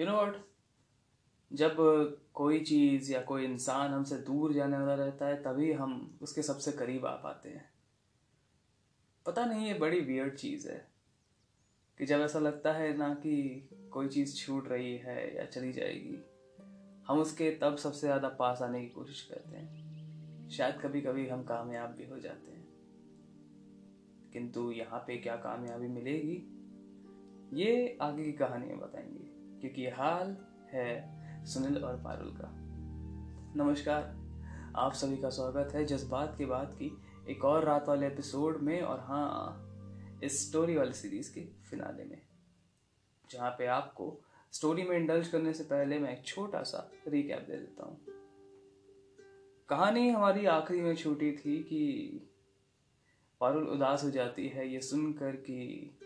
You 0.00 0.06
know 0.06 0.12
what 0.12 0.36
जब 1.52 1.76
कोई 2.34 2.60
चीज़ 2.60 3.12
या 3.12 3.22
कोई 3.22 3.44
इंसान 3.44 3.90
हमसे 3.90 4.16
दूर 4.16 4.52
जाने 4.52 4.78
वाला 4.78 4.94
रहता 4.94 5.26
है, 5.26 5.42
तभी 5.42 5.72
हम 5.72 6.18
उसके 6.22 6.42
सबसे 6.42 6.72
करीब 6.72 7.06
आ 7.06 7.16
पाते 7.16 7.48
हैं। 7.48 7.70
पता 9.26 9.44
नहीं, 9.44 9.66
ये 9.66 9.74
बड़ी 9.74 10.00
वियर्ड 10.00 10.34
चीज़ 10.34 10.68
है 10.68 10.88
कि 11.98 12.06
जब 12.06 12.20
ऐसा 12.20 12.38
लगता 12.38 12.72
है 12.72 12.96
ना 12.96 13.14
कि 13.14 13.68
कोई 13.92 14.08
चीज़ 14.08 14.36
छूट 14.36 14.68
रही 14.68 14.96
है 14.96 15.36
या 15.36 15.44
चली 15.44 15.72
जाएगी, 15.72 16.24
हम 17.06 17.20
उसके 17.20 17.50
तब 17.50 17.76
सबसे 17.76 18.06
ज़्यादा 18.06 18.28
पास 18.28 18.62
आने 18.62 18.80
की 18.80 18.88
कोशिश 18.88 19.22
करते 19.22 19.56
हैं। 19.56 20.50
शायद 20.50 20.80
कभी 20.80 21.00
कभी 21.00 21.28
हम 21.28 21.44
कामयाब 21.44 21.90
भी 21.90 22.04
हो 22.04 22.18
जाते 22.18 22.50
हैं। 22.50 22.68
किंतु 24.32 24.72
यहाँ 24.72 25.04
पे 25.06 25.16
क्या 25.16 25.36
कामयाबी 25.36 25.88
मिलेगी? 25.88 26.56
ये 27.52 27.98
आगे 28.02 28.24
की 28.24 28.32
कहानी 28.32 28.66
में 28.66 28.80
बताएँगे। 28.80 29.29
क्योंकि 29.60 29.86
हाल 29.86 30.36
है 30.72 31.44
सुनील 31.44 31.84
और 31.84 31.96
पारुल 31.96 32.30
का। 32.36 32.50
नमस्कार, 33.56 34.02
आप 34.76 34.92
सभी 34.92 35.16
का 35.16 35.28
स्वागत 35.28 35.74
है 35.74 35.84
जज्बात 35.84 36.34
के 36.38 36.46
बाद 36.46 36.74
की 36.82 36.90
एक 37.28 37.44
और 37.44 37.64
रात 37.64 37.88
वाले 37.88 38.06
एपिसोड 38.06 38.60
में 38.62 38.80
और 38.82 39.00
हाँ 39.00 40.20
इस 40.24 40.48
स्टोरी 40.48 40.76
वाली 40.76 40.92
सीरीज़ 40.92 41.32
के 41.34 41.44
फिनाले 41.70 42.04
में, 42.04 42.20
जहाँ 43.30 43.50
पे 43.50 43.66
आपको 43.66 44.20
स्टोरी 44.52 44.82
में 44.82 44.96
इंडल्ज 44.96 45.28
करने 45.28 45.52
से 45.52 45.64
पहले 45.64 45.98
मैं 45.98 46.18
एक 46.18 46.24
छोटा 46.24 46.62
सा 46.62 46.90
रिकैप 47.08 47.46
दे 47.50 47.56
देता 47.56 47.86
हूँ। 47.86 48.00
कहानी 49.68 50.08
हमारी 50.08 50.46
आखिरी 50.46 50.80
में 50.80 50.94
छूटी 50.96 51.32
थी 51.32 51.62
कि 51.62 52.26
पारुल 53.40 53.68
उदास 53.68 54.04
हो 54.04 54.10
जाती 54.10 54.48
है 54.48 54.68
ये 54.68 54.80
सुनकर 54.80 55.36
कि 55.36 55.96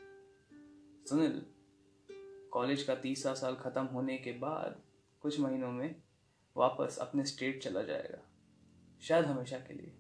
सुनील 1.07 1.43
कॉलेज 2.55 2.83
का 2.83 2.95
तीसरा 2.95 3.35
साल 3.35 3.55
ख़त्म 3.55 3.85
होने 3.85 4.19
के 4.19 4.33
बाद 4.33 4.81
कुछ 5.21 5.41
महीनों 5.41 5.73
में 5.73 6.03
वापस 6.57 6.99
अपने 7.01 7.25
स्टेट 7.25 7.63
चला 7.63 7.83
जाएगा, 7.83 8.19
शायद 9.01 9.25
हमेशा 9.25 9.57
के 9.59 9.75
लिए। 9.75 9.97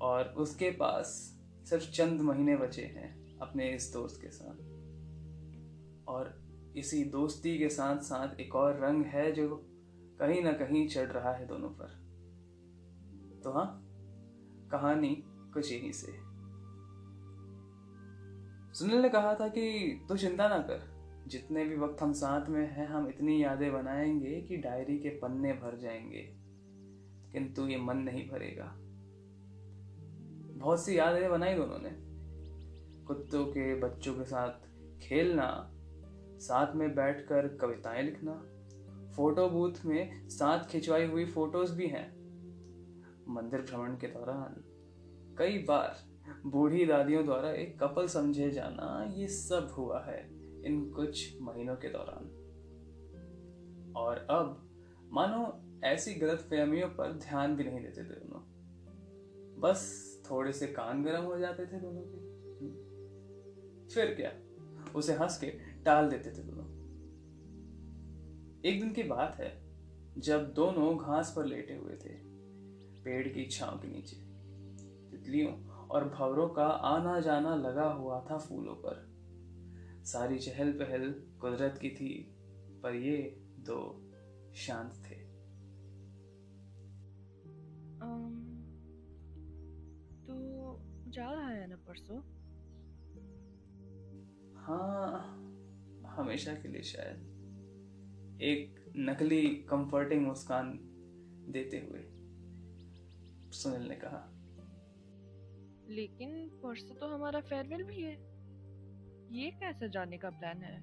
और 0.00 0.24
उसके 0.24 0.70
पास 0.70 1.06
सिर्फ़ 1.64 1.90
चंद 1.90 2.20
महीने 2.20 2.56
बचे 2.56 2.82
हैं 2.82 3.38
अपने 3.38 3.74
इस 3.74 3.92
दोस्त 3.92 4.20
के 4.22 4.30
साथ। 4.30 4.56
और 6.08 6.46
इसी 6.76 7.04
दोस्ती 7.04 7.58
के 7.58 7.68
साथ 7.68 7.98
साथ 7.98 8.40
एक 8.40 8.54
और 8.54 8.80
रंग 8.80 9.04
है 9.04 9.32
जो 9.32 9.62
कहीं 10.20 10.42
ना 10.42 10.52
कहीं 10.52 10.88
चढ़ 10.88 11.12
रहा 11.12 11.32
है 11.32 11.46
दोनों 11.46 11.70
पर। 11.70 11.88
तो 13.44 13.52
हाँ 13.52 13.82
कहानी 14.70 15.24
कुछ 15.26 15.72
यही 15.72 15.92
से। 15.92 16.12
सुनील 18.74 19.02
ने 19.02 19.08
कहा 19.08 19.34
था 19.34 19.48
कि 19.48 19.96
तू 20.08 20.16
चिंता 20.16 20.48
ना 20.48 20.58
कर। 20.58 20.95
जितने 21.26 21.64
भी 21.64 21.76
वक्त 21.76 22.02
हम 22.02 22.12
साथ 22.12 22.46
में 22.46 22.72
हैं, 22.72 22.86
हम 22.86 23.08
इतनी 23.08 23.44
यादें 23.44 23.72
बनाएँगे 23.72 24.40
कि 24.40 24.56
डायरी 24.56 24.98
के 24.98 25.08
पन्ने 25.08 25.52
भर 25.52 25.78
जाएँगे। 25.78 26.36
किंतु 27.32 27.66
ये 27.66 27.76
मन 27.78 27.96
नहीं 27.96 28.28
भरेगा। 28.28 28.76
बहुत 30.58 30.84
सी 30.84 30.98
यादें 30.98 31.30
बनाई 31.30 31.54
दोनों 31.54 31.78
ने 31.78 31.90
कुत्तों 33.04 33.46
के 33.46 33.80
बच्चों 33.80 34.14
के 34.14 34.24
साथ 34.24 34.52
खेलना, 35.02 35.70
साथ 36.38 36.74
में 36.74 36.94
बैठकर 36.94 37.48
कविताएँ 37.48 38.02
लिखना, 38.02 38.32
फ़ोटो 39.12 39.48
बूथ 39.48 39.72
में 39.84 40.28
साथ 40.28 40.64
खिंचवाई 40.64 41.06
हुई 41.06 41.24
फ़ोटोज़ 41.24 41.76
भी 41.76 41.86
हैं। 41.86 42.16
मंदिर 43.28 43.60
भ्रमण 43.60 43.96
के 43.96 44.06
दौरान 44.06 44.64
कई 45.38 45.58
बार 45.58 45.96
बूढ़ी 46.46 46.86
दादियों 46.86 47.24
द्वारा 47.24 47.50
एक 47.50 47.80
कपल 47.80 48.06
समझे 48.06 48.50
जाना, 48.50 49.12
ये 49.16 49.28
सब 49.28 49.74
हुआ 49.78 50.04
है। 50.04 50.35
इन 50.66 50.90
कुछ 50.90 51.42
महीनों 51.42 51.76
के 51.76 51.88
दौरान। 51.88 52.42
और 53.96 54.16
अब, 54.16 54.70
मानो 55.12 55.62
ऐसी 55.84 56.14
गलत 56.14 56.38
फहमियों 56.38 56.88
पर 56.88 57.12
ध्यान 57.12 57.56
भी 57.56 57.64
नहीं 57.64 57.80
देते 57.80 58.00
थे 58.00 58.08
दोनों। 58.08 58.56
बस 59.60 60.06
थोड़े 60.30 60.52
से 60.52 60.66
कान 60.66 61.04
गर्म 61.04 61.24
हो 61.24 61.38
जाते 61.38 61.66
थे 61.66 61.80
दोनों 61.80 62.02
के। 62.06 62.26
फिर 63.94 64.14
क्या? 64.14 64.32
उसे 64.92 65.12
हंस 65.12 65.38
के 65.38 65.46
टाल 65.82 66.10
देते 66.10 66.30
थे 66.30 66.42
दोनों। 66.42 66.76
एक 68.64 68.80
दिन 68.80 68.92
की 68.92 69.02
बात 69.02 69.36
है, 69.40 69.76
जब 70.18 70.52
दोनों 70.54 70.98
घास 70.98 71.32
पर 71.36 71.44
लेटे 71.44 71.74
हुए 71.74 71.92
थे, 71.92 72.26
पेड़ 73.02 73.28
की 73.28 73.46
छांव 73.46 73.78
के 73.78 73.88
नीचे। 73.88 74.16
तितलियों 75.10 75.68
और 75.68 76.08
भवरों 76.08 76.48
का 76.48 76.66
आना 76.66 77.20
जाना 77.20 77.56
लगा 77.56 77.90
हुआ 77.92 78.26
था 78.30 78.38
फूलों 78.38 78.74
पर। 78.74 79.15
सारी 80.06 80.38
चहल 80.38 80.72
पहल 80.72 81.10
कुदरत 81.40 81.78
की 81.78 81.90
थी 81.90 82.36
पर 82.82 82.94
ये 82.94 83.36
दो 83.40 84.12
शांत 84.54 84.92
थे। 84.92 85.26
तो 90.26 90.78
जा 91.10 91.32
रहा 91.32 91.48
है 91.48 91.66
ना 91.66 91.76
परसों? 91.76 92.20
हाँ 94.54 95.36
हमेशा 96.06 96.54
के 96.54 96.68
लिए 96.68 96.82
शायद। 96.82 97.36
एक 98.42 98.92
नकली 98.96 99.46
कंफर्टिंग 99.46 100.26
मुस्कान 100.26 100.78
देते 101.48 101.76
हुए 101.76 102.00
सुनील 103.52 103.88
ने 103.88 103.96
कहा। 103.96 104.32
लेकिन 105.88 106.48
परसों 106.48 106.94
तो 106.94 107.06
हमारा 107.06 107.40
फेयरवेल 107.40 107.82
भी 107.82 108.02
है। 108.02 108.35
ये 109.30 109.50
कैसे 109.50 109.88
जाने 109.88 110.18
का 110.18 110.30
प्लान 110.30 110.62
है? 110.62 110.80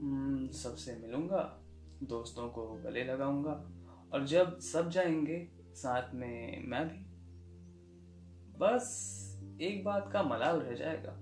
हम्म, 0.00 0.48
सबसे 0.48 0.96
मिलूँगा 0.96 1.64
दोस्तों 2.02 2.48
को 2.48 2.68
गले 2.68 3.04
लगाऊँगा 3.04 3.72
और 4.12 4.26
जब 4.26 4.58
सब 4.58 4.90
जाएँगे 4.90 5.48
साथ 5.74 6.14
में 6.14 6.66
मैं 6.66 6.88
भी। 6.88 7.08
बस 8.58 9.18
एक 9.60 9.84
बात 9.84 10.10
का 10.12 10.22
मलाल 10.22 10.56
रह 10.60 10.74
जाएगा। 10.74 11.18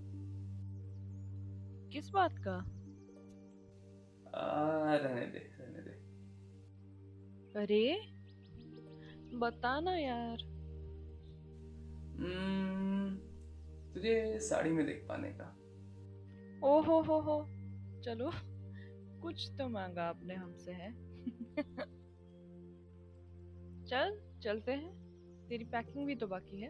किस 1.92 2.10
बात 2.10 2.34
का? 2.38 2.56
आ, 4.40 4.94
रहने 4.94 5.26
दे 5.26 5.38
रहने 5.38 5.78
दे। 5.78 6.06
अरे 7.60 8.00
बताना 9.38 9.96
यार। 9.96 10.38
हम्म, 12.18 12.75
तुझे 13.96 14.38
साड़ी 14.40 14.70
में 14.70 14.86
देख 14.86 15.06
पाने 15.08 15.28
का। 15.28 15.56
ओ 16.68 16.80
हो 16.80 17.02
हो। 17.02 17.20
हो 17.20 17.48
चलो 18.00 18.30
कुछ 19.22 19.50
तो 19.58 19.68
मांगा 19.68 20.02
आपने 20.02 20.34
हमसे 20.34 20.72
है? 20.72 20.92
चल 23.84 24.38
चलते 24.42 24.72
हैं। 24.72 25.06
तेरी 25.48 25.64
पैकिंग 25.64 26.06
भी 26.06 26.14
तो 26.14 26.26
बाकी 26.26 26.60
है। 26.60 26.68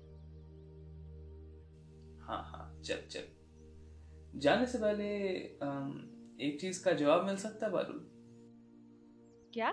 हाँ 2.21 2.43
हाँ 2.43 2.81
चल 2.81 3.07
चल। 3.11 3.21
जाने 4.39 4.67
से 4.67 4.79
पहले 4.79 5.07
एक 6.49 6.59
चीज़ 6.61 6.85
का 6.85 6.93
जवाब 6.93 7.27
मिल 7.27 7.37
सकता 7.37 7.67
है 7.67 7.73
बारुल? 7.73 8.11
क्या? 9.55 9.71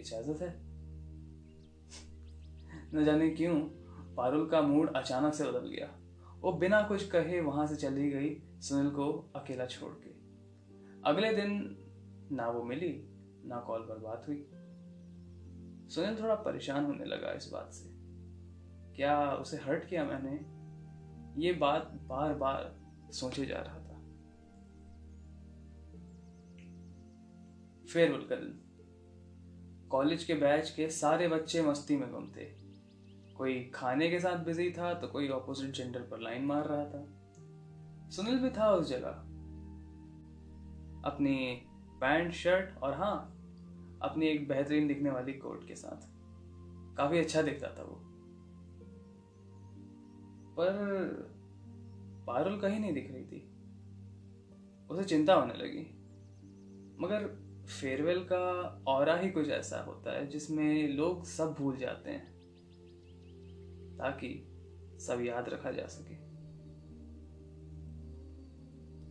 इजाज़त 0.00 0.42
है? 0.42 0.70
न 2.94 3.04
जाने 3.04 3.30
क्यों। 3.30 3.79
पारुल 4.16 4.48
का 4.48 4.62
मूड 4.62 4.92
अचानक 4.96 5.34
से 5.34 5.44
बदल 5.44 5.68
गया। 5.68 5.96
वो 6.40 6.52
बिना 6.52 6.82
कुछ 6.82 7.10
कहे 7.10 7.40
वहाँ 7.40 7.66
से 7.66 7.76
चली 7.76 8.10
गई 8.10 8.42
सुनील 8.60 8.90
को 8.90 9.32
अकेला 9.36 9.66
छोड़ 9.66 9.92
के। 9.92 10.10
अगले 11.10 11.32
दिन 11.32 11.76
ना 12.32 12.48
वो 12.48 12.62
मिली, 12.62 13.04
ना 13.48 13.60
कॉल 13.60 13.80
पर 13.80 13.98
बात 13.98 14.24
हुई। 14.28 14.50
सुनील 15.88 16.22
थोड़ा 16.22 16.34
परेशान 16.34 16.84
होने 16.84 17.04
लगा 17.04 17.32
इस 17.32 17.50
बात 17.52 17.70
से। 17.72 17.90
क्या 18.96 19.32
उसे 19.32 19.56
हर्ट 19.56 19.88
किया 19.88 20.04
मैंने? 20.04 20.60
ये 21.46 21.52
बात 21.52 21.90
बार 21.92 22.34
बार 22.34 22.76
सोचे 23.12 23.46
जा 23.46 23.56
रहा 23.56 23.74
था। 23.74 23.80
फेयरवेल 27.92 28.20
का 28.20 28.36
दिन। 28.36 28.60
कॉलेज 29.90 30.24
के 30.24 30.34
बैच 30.34 30.70
के 30.70 30.88
सारे 30.88 31.28
बच्चे 31.28 31.62
मस्ती 31.62 31.96
में 31.96 32.32
थे। 32.32 32.59
कोई 33.40 33.70
खाने 33.74 34.10
के 34.10 34.20
साथ 34.20 34.44
बिज़ी 34.44 34.70
था 34.70 34.94
तो 34.94 35.08
कोई 35.08 35.28
ऑपोजिट 35.28 35.70
जेंडर 35.70 36.00
पर 36.00 36.18
लाइन 36.18 36.44
मार 36.44 36.64
रहा 36.66 36.84
था। 36.84 37.06
सुनील 38.10 38.38
भी 38.38 38.50
था 38.50 38.74
उस 38.74 38.88
जगह। 38.88 39.10
अपनी 41.04 41.62
पैंट 42.00 42.32
शर्ट 42.32 42.82
और 42.82 42.94
हाँ 42.94 43.36
अपनी 44.02 44.26
एक 44.26 44.48
बेहतरीन 44.48 44.88
दिखने 44.88 45.10
वाली 45.10 45.32
कोट 45.32 45.68
के 45.68 45.74
साथ। 45.74 46.08
काफ़ी 46.96 47.18
अच्छा 47.18 47.42
दिखता 47.42 47.68
था 47.78 47.82
वो। 47.82 48.00
पर 50.58 50.72
पारुल 52.26 52.60
कहीं 52.60 52.80
नहीं 52.80 52.92
दिख 52.92 53.12
रही 53.12 53.24
थी। 53.24 53.52
उसे 54.90 55.04
चिंता 55.04 55.34
होने 55.34 55.54
लगी। 55.54 55.82
मगर 57.00 57.26
फेयरवेल 57.80 58.24
का 58.24 58.42
और 58.86 59.20
ही 59.22 59.30
कुछ 59.30 59.48
ऐसा 59.48 59.80
होता 59.80 60.12
है 60.12 60.26
जिसमें 60.26 60.88
लोग 60.88 61.24
सब 61.24 61.54
भूल 61.58 61.76
जाते 61.76 62.10
हैं। 62.10 62.29
ताकि 64.00 64.28
सब 65.00 65.20
याद 65.20 65.48
रखा 65.48 65.70
जा 65.70 65.86
सके। 65.86 66.14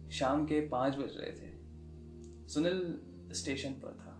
शाम 0.09 0.45
के 0.45 0.67
पाँच 0.67 0.95
बज 0.95 1.17
रहे 1.17 1.31
थे। 1.31 2.47
सुनील 2.47 2.79
स्टेशन 3.33 3.73
पर 3.73 3.93
था। 3.93 4.15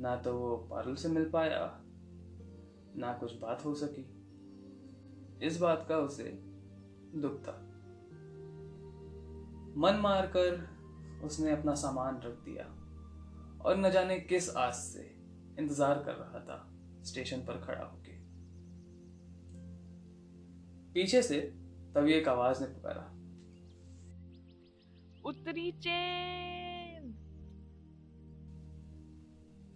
ना 0.00 0.16
तो 0.16 0.38
वो 0.38 0.56
पारुल 0.70 0.94
से 0.94 1.08
मिल 1.08 1.30
पाया, 1.30 1.60
ना 2.96 3.12
कुछ 3.12 3.38
बात 3.38 3.64
हो 3.64 3.74
सकी। 3.74 4.04
इस 5.46 5.58
बात 5.60 5.86
का 5.88 5.96
उसे 5.98 6.24
दुख 7.14 7.40
था। 7.40 7.58
मन 9.76 9.98
मारकर 10.02 11.20
उसने 11.24 11.50
अपना 11.52 11.74
सामान 11.74 12.20
रख 12.20 12.34
दिया 12.44 12.64
और 13.64 13.76
न 13.76 13.90
जाने 13.90 14.18
किस 14.20 14.56
आस 14.56 14.76
से 14.94 15.02
इंतज़ार 15.58 16.02
कर 16.02 16.14
रहा 16.14 16.40
था। 16.40 16.58
स्टेशन 17.02 17.40
पर 17.40 17.60
खड़ा 17.60 17.84
होके 17.84 18.01
पीछे 20.94 21.22
से 21.22 21.40
तभी 21.94 22.12
एक 22.12 22.28
आवाज़ 22.28 22.60
ने 22.60 22.66
पुकारा। 22.66 23.02
उत्तरी 25.24 25.72
चेन। 25.72 27.12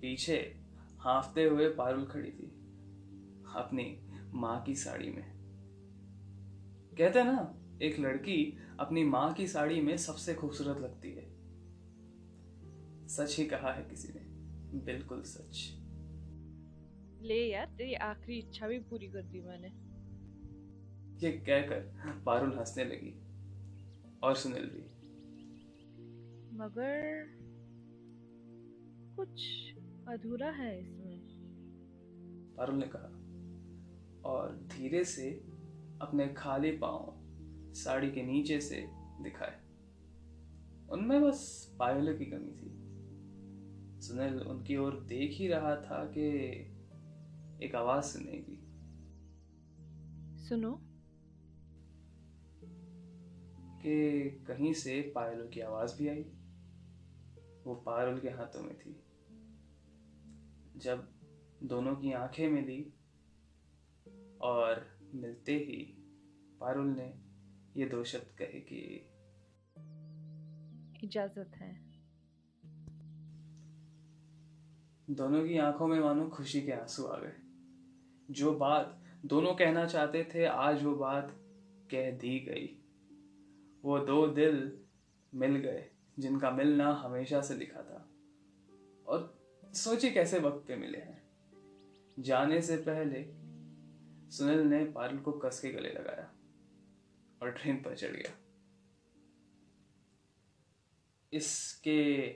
पीछे 0.00 0.56
हाफते 0.98 1.44
हुए 1.44 1.68
पारुल 1.68 2.04
खड़ी 2.04 2.30
थी 2.30 2.46
अपनी 3.56 4.00
माँ 4.34 4.62
की 4.62 4.74
साड़ी 4.74 5.10
में। 5.10 5.36
कहते 6.98 7.18
हैं 7.18 7.26
ना 7.26 7.54
एक 7.82 7.98
लड़की 7.98 8.58
अपनी 8.80 9.04
माँ 9.04 9.32
की 9.32 9.46
साड़ी 9.46 9.80
में 9.80 9.96
सबसे 9.96 10.34
खूबसूरत 10.34 10.78
लगती 10.78 11.12
है। 11.12 11.36
सच 13.08 13.38
ही 13.38 13.46
कहा 13.46 13.72
है 13.72 13.82
किसी 13.82 14.08
ने 14.08 14.20
बिल्कुल 14.78 15.22
सच। 15.22 15.72
ले 17.22 17.50
यार 17.52 17.66
तेरी 17.66 17.94
आखिरी 17.94 18.38
इच्छा 18.38 18.68
भी 18.68 18.78
पूरी 18.78 19.08
कर 19.08 19.22
दी 19.22 19.40
मैंने। 19.40 19.85
ये 21.16 21.32
कहकर 21.32 21.80
पारुल 22.26 22.58
हंसने 22.58 22.84
लगी 22.84 23.20
और 24.22 24.36
सुनील 24.36 24.64
भी। 24.64 24.82
मगर 26.56 27.26
कुछ 29.16 29.30
अधूरा 30.08 30.50
है 30.50 30.80
इसमें। 30.80 31.20
पारुल 32.56 32.76
ने 32.76 32.86
कहा 32.86 33.12
और 34.30 34.56
धीरे 34.56 35.04
से 35.04 35.30
अपने 36.02 36.28
खाली 36.28 36.70
पाँव 36.76 37.14
साड़ी 37.74 38.10
के 38.10 38.22
नीचे 38.22 38.60
से 38.60 38.86
दिखाए। 38.94 39.60
उनमें 40.90 41.22
बस 41.22 41.72
पायलों 41.78 42.14
की 42.14 42.24
कमी 42.24 42.52
थी। 42.52 42.86
सुनील 44.00 44.40
उनकी 44.40 44.76
ओर 44.76 45.00
देख 45.00 45.32
ही 45.32 45.48
रहा 45.48 45.76
था 45.76 46.04
कि 46.04 46.26
एक 47.66 47.74
आवाज़ 47.74 48.04
सुनेगी। 48.04 48.62
सुनो 50.44 50.85
कि 53.88 54.30
कहीं 54.48 54.72
से 54.72 55.12
पायलों 55.14 55.48
की 55.48 55.60
आवाज़ 55.60 55.98
भी 55.98 56.08
आई। 56.08 56.22
वो 57.64 57.74
पारुल 57.74 58.20
के 58.20 58.28
हाथों 58.28 58.62
में 58.62 58.78
थी। 58.78 59.02
जब 60.76 61.08
दोनों 61.62 61.96
की 61.96 62.12
आँखें 62.12 62.50
मिली 62.50 62.94
और 64.40 64.98
मिलते 65.14 65.52
ही 65.52 66.02
पारुल 66.60 66.86
ने 66.86 67.18
ये 67.80 67.86
दो 67.86 68.04
शब्द 68.04 68.38
कहे 68.42 68.60
कि 68.60 69.10
इजाज़त 71.06 71.50
है। 71.54 71.86
दोनों 75.10 75.48
की 75.48 75.58
आँखों 75.58 75.86
में 75.86 76.00
मानो 76.00 76.28
खुशी 76.28 76.62
के 76.62 76.72
आँसू 76.72 77.04
आ 77.04 77.18
गए। 77.18 77.32
जो 78.30 78.54
बात 78.54 79.04
दोनों 79.26 79.54
कहना 79.54 79.86
चाहते 79.86 80.28
थे 80.34 80.44
आज 80.44 80.84
वो 80.84 80.96
बात 80.96 81.36
कह 81.90 82.10
दी 82.10 82.40
गई। 82.40 82.82
वो 83.86 83.98
दो 83.98 84.26
दिल 84.26 84.78
मिल 85.34 85.56
गए, 85.56 85.90
जिनका 86.18 86.50
मिलना 86.50 86.92
हमेशा 86.92 87.40
से 87.40 87.54
लिखा 87.54 87.82
था। 87.82 88.08
और 89.06 89.38
सोचिए 89.74 90.10
कैसे 90.10 90.38
वक्त 90.38 90.68
पे 90.68 90.76
मिले 90.76 90.98
हैं। 90.98 91.30
जाने 92.18 92.62
से 92.62 92.76
पहले 92.76 93.24
सुनील 94.30 94.58
ने 94.58 94.84
पारुल 94.84 95.18
को 95.18 95.32
कस 95.32 95.60
के 95.60 95.70
गले 95.70 95.88
लगाया 95.88 96.34
और 97.42 97.50
ट्रेन 97.50 97.76
पर 97.76 97.94
चढ़ 97.94 98.10
गया। 98.10 98.32
इसके 101.32 102.28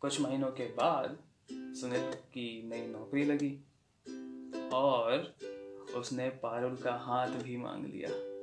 कुछ 0.00 0.20
महीनों 0.20 0.52
के 0.52 0.66
बाद 0.66 1.18
सुनील 1.52 2.12
की 2.12 2.62
नई 2.62 2.86
नौकरी 2.86 3.24
लगी 3.24 3.64
और 4.74 5.36
उसने 5.94 6.28
पारुल 6.28 6.76
का 6.76 6.94
हाथ 6.94 7.28
भी 7.28 7.56
मांग 7.56 7.86
लिया। 7.86 8.33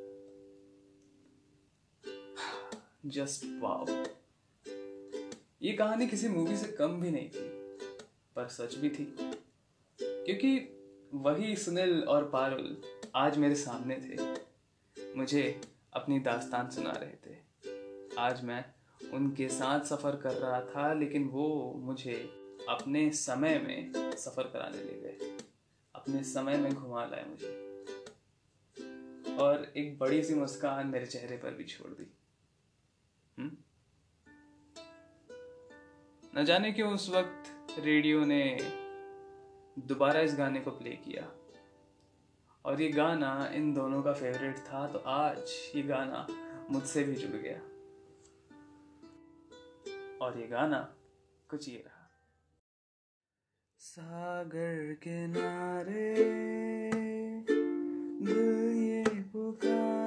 जस्ट 3.05 3.61
वाओ 3.61 3.85
ये 5.61 5.73
कहानी 5.73 6.07
किसी 6.07 6.29
मूवी 6.29 6.57
से 6.57 6.67
कम 6.67 7.01
भी 7.01 7.11
नहीं 7.11 7.29
थी, 7.29 7.49
पर 8.35 8.47
सच 8.47 8.75
भी 8.75 8.89
थी। 8.89 9.17
क्योंकि 10.01 10.77
वही 11.13 11.55
सुनील 11.55 12.03
और 12.03 12.29
पारुल 12.29 12.81
आज 13.15 13.37
मेरे 13.37 13.55
सामने 13.55 13.95
थे। 13.95 14.41
मुझे 15.17 15.61
अपनी 15.93 16.19
दास्तान 16.19 16.69
सुना 16.69 16.91
रहे 16.91 17.11
थे। 17.11 17.37
आज 18.17 18.43
मैं 18.43 18.65
उनके 19.13 19.49
साथ 19.49 19.79
सफ़र 19.79 20.15
कर 20.15 20.33
रहा 20.33 20.61
था, 20.61 20.93
लेकिन 20.93 21.23
वो 21.23 21.73
मुझे 21.77 22.13
अपने 22.69 23.11
समय 23.11 23.59
में 23.59 24.11
सफ़र 24.11 24.43
कराने 24.43 24.77
ले 24.77 25.01
गए। 25.01 25.37
अपने 25.95 26.23
समय 26.23 26.57
में 26.57 26.73
घुमा 26.73 27.05
लाए 27.05 27.25
मुझे। 27.25 27.83
और 29.37 29.73
एक 29.77 29.97
बड़ी 29.97 30.23
सी 30.23 30.35
मुस्कान 30.35 30.87
मेरे 30.87 31.05
चेहरे 31.05 31.37
पर 31.37 31.53
भी 31.53 31.63
छोड़ 31.63 31.91
दी? 31.91 32.11
न 36.35 36.45
जाने 36.45 36.71
क्यों 36.71 36.93
उस 36.93 37.09
वक्त 37.09 37.43
रेडियो 37.79 38.25
ने 38.25 38.57
दोबारा 39.79 40.19
इस 40.19 40.35
गाने 40.35 40.59
को 40.59 40.71
प्ले 40.71 40.89
किया। 40.89 41.31
और 42.65 42.81
ये 42.81 42.89
गाना 42.89 43.51
इन 43.53 43.73
दोनों 43.73 44.03
का 44.03 44.13
फेवरेट 44.13 44.57
था 44.57 44.87
तो 44.87 44.99
आज 44.99 45.37
ये 45.75 45.83
गाना 45.83 46.27
मुझसे 46.71 47.03
भी 47.03 47.15
जुड़ 47.15 47.31
गया। 47.31 47.57
और 50.25 50.39
ये 50.39 50.47
गाना 50.47 50.95
कुछ 51.49 51.69
ये 51.69 51.77
रहा। 51.77 52.09
सागर 53.77 54.93
किनारे 54.93 56.15
दिल 58.21 58.39
ये 58.77 59.21
पुकारे 59.21 60.00